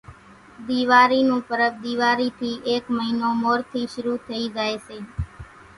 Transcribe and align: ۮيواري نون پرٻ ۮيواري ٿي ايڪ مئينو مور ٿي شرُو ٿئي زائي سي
ۮيواري 0.67 1.19
نون 1.27 1.41
پرٻ 1.49 1.59
ۮيواري 1.85 2.27
ٿي 2.39 2.51
ايڪ 2.69 2.83
مئينو 2.97 3.29
مور 3.41 3.59
ٿي 3.71 3.81
شرُو 3.93 4.13
ٿئي 4.27 4.43
زائي 4.55 4.75
سي 4.87 4.97